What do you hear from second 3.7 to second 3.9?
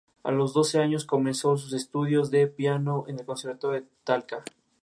de